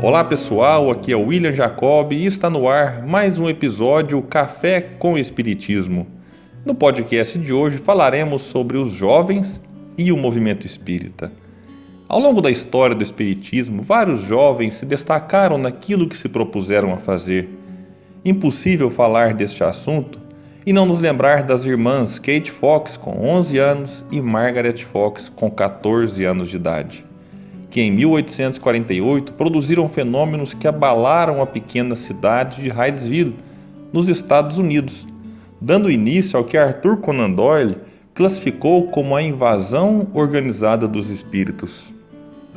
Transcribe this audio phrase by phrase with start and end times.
[0.00, 4.80] Olá pessoal, aqui é o William Jacob e está no ar mais um episódio Café
[4.80, 6.06] com Espiritismo.
[6.64, 9.60] No podcast de hoje falaremos sobre os jovens
[9.98, 11.32] e o movimento espírita.
[12.08, 16.98] Ao longo da história do Espiritismo, vários jovens se destacaram naquilo que se propuseram a
[16.98, 17.48] fazer.
[18.24, 20.20] Impossível falar deste assunto
[20.64, 25.50] e não nos lembrar das irmãs Kate Fox com 11 anos e Margaret Fox com
[25.50, 27.04] 14 anos de idade,
[27.70, 33.36] que em 1848 produziram fenômenos que abalaram a pequena cidade de Hydesville,
[33.92, 35.06] nos Estados Unidos,
[35.60, 37.76] dando início ao que Arthur Conan Doyle
[38.14, 41.86] classificou como a invasão organizada dos espíritos.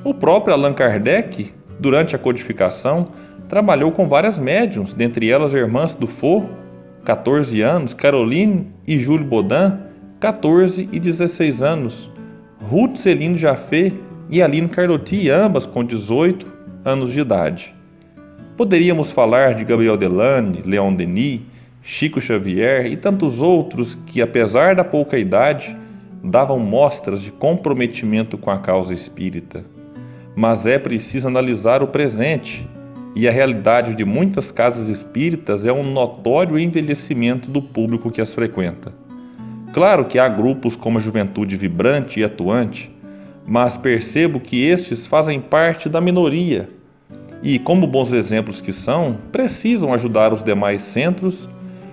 [0.03, 3.09] O próprio Allan Kardec, durante a codificação,
[3.47, 6.47] trabalhou com várias médiums, dentre elas irmãs Dufault,
[7.05, 9.77] 14 anos, Caroline e Júlio Baudin,
[10.19, 12.09] 14 e 16 anos,
[12.69, 13.91] Ruth Celine Jaffé
[14.31, 16.47] e Aline Carlotti, ambas com 18
[16.83, 17.75] anos de idade.
[18.57, 21.41] Poderíamos falar de Gabriel Delane, Leon Denis,
[21.83, 25.77] Chico Xavier e tantos outros que, apesar da pouca idade,
[26.23, 29.63] davam mostras de comprometimento com a causa espírita
[30.35, 32.67] mas é preciso analisar o presente,
[33.13, 38.33] e a realidade de muitas casas espíritas é um notório envelhecimento do público que as
[38.33, 38.93] frequenta.
[39.73, 42.89] Claro que há grupos como a juventude vibrante e atuante,
[43.51, 46.69] mas percebo que estes fazem parte da minoria
[47.43, 51.49] e, como bons exemplos que são, precisam ajudar os demais centros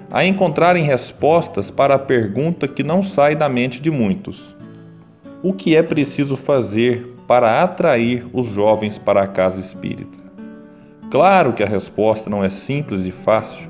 [0.09, 4.55] a encontrarem respostas para a pergunta que não sai da mente de muitos:
[5.43, 10.17] o que é preciso fazer para atrair os jovens para a casa espírita?
[11.11, 13.69] Claro que a resposta não é simples e fácil,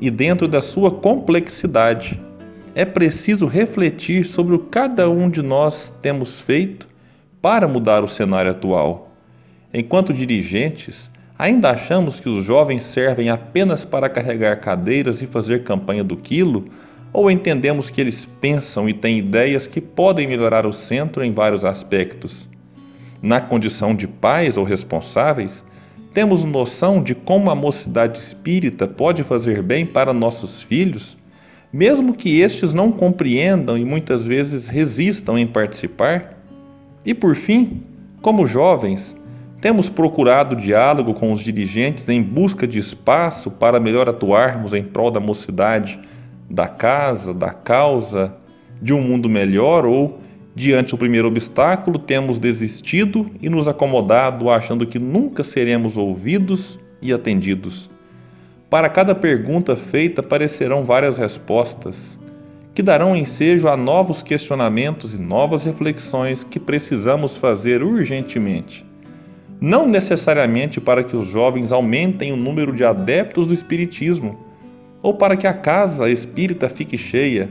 [0.00, 2.20] e dentro da sua complexidade,
[2.74, 6.88] é preciso refletir sobre o que cada um de nós temos feito
[7.40, 9.10] para mudar o cenário atual.
[9.72, 16.02] Enquanto dirigentes, ainda achamos que os jovens servem apenas para carregar cadeiras e fazer campanha
[16.02, 16.66] do quilo?
[17.12, 21.64] Ou entendemos que eles pensam e têm ideias que podem melhorar o centro em vários
[21.64, 22.48] aspectos?
[23.22, 25.64] na condição de pais ou responsáveis,
[26.12, 31.16] temos noção de como a mocidade espírita pode fazer bem para nossos filhos,
[31.72, 36.37] mesmo que estes não compreendam e muitas vezes resistam em participar?
[37.08, 37.80] E por fim,
[38.20, 39.16] como jovens,
[39.62, 45.10] temos procurado diálogo com os dirigentes em busca de espaço para melhor atuarmos em prol
[45.10, 45.98] da mocidade,
[46.50, 48.34] da casa, da causa,
[48.82, 50.20] de um mundo melhor ou
[50.54, 57.12] Diante do primeiro obstáculo, temos desistido e nos acomodado achando que nunca seremos ouvidos e
[57.12, 57.88] atendidos.
[58.68, 62.18] Para cada pergunta feita aparecerão várias respostas,
[62.78, 68.86] que darão ensejo a novos questionamentos e novas reflexões que precisamos fazer urgentemente.
[69.60, 74.38] Não necessariamente para que os jovens aumentem o número de adeptos do Espiritismo,
[75.02, 77.48] ou para que a casa espírita fique cheia,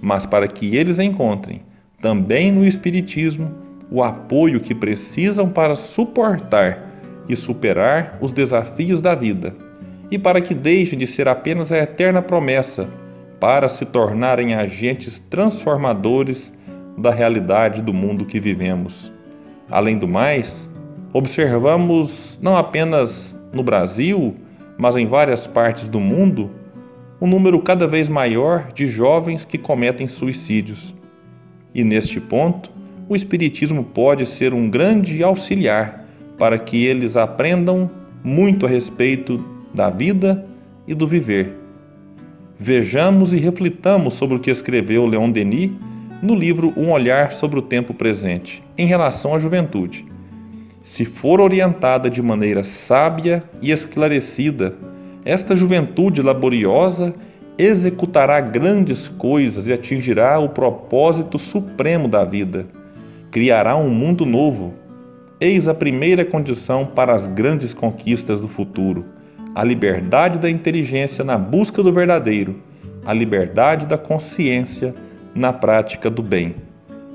[0.00, 1.60] mas para que eles encontrem
[2.00, 3.52] também no Espiritismo,
[3.90, 6.90] o apoio que precisam para suportar
[7.28, 9.54] e superar os desafios da vida,
[10.10, 12.88] e para que deixem de ser apenas a eterna promessa,
[13.40, 16.52] para se tornarem agentes transformadores
[16.96, 19.12] da realidade do mundo que vivemos.
[19.70, 20.68] Além do mais,
[21.12, 24.34] observamos não apenas no Brasil,
[24.76, 26.50] mas em várias partes do mundo,
[27.20, 30.94] um número cada vez maior de jovens que cometem suicídios.
[31.74, 32.70] E neste ponto,
[33.08, 36.04] o Espiritismo pode ser um grande auxiliar
[36.36, 37.90] para que eles aprendam
[38.22, 39.42] muito a respeito
[39.74, 40.44] da vida
[40.86, 41.67] e do viver.
[42.60, 45.70] Vejamos e reflitamos sobre o que escreveu Leon Denis
[46.20, 50.04] no livro Um Olhar sobre o Tempo Presente, em relação à juventude.
[50.82, 54.74] Se for orientada de maneira sábia e esclarecida,
[55.24, 57.14] esta juventude laboriosa
[57.56, 62.66] executará grandes coisas e atingirá o propósito supremo da vida.
[63.30, 64.74] Criará um mundo novo.
[65.40, 69.04] Eis a primeira condição para as grandes conquistas do futuro:
[69.58, 72.62] a liberdade da inteligência na busca do verdadeiro,
[73.04, 74.94] a liberdade da consciência
[75.34, 76.54] na prática do bem.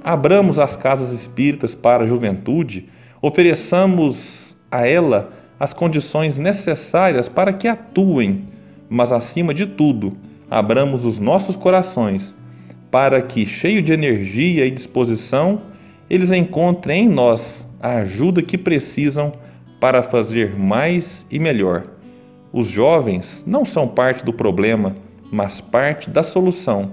[0.03, 2.89] Abramos as casas espíritas para a juventude,
[3.21, 8.43] ofereçamos a ela as condições necessárias para que atuem,
[8.89, 10.11] mas acima de tudo,
[10.51, 12.35] abramos os nossos corações
[12.91, 15.61] para que, cheio de energia e disposição,
[16.09, 19.31] eles encontrem em nós a ajuda que precisam
[19.79, 21.92] para fazer mais e melhor.
[22.53, 24.95] Os jovens não são parte do problema,
[25.31, 26.91] mas parte da solução.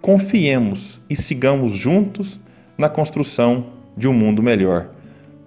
[0.00, 2.40] Confiemos e sigamos juntos
[2.78, 4.88] na construção de um mundo melhor.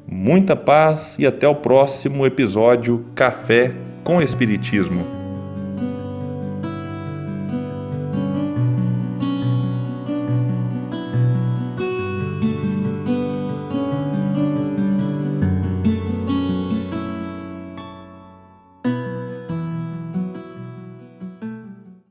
[0.08, 3.74] Muita paz e até o próximo episódio Café
[4.04, 5.17] com Espiritismo.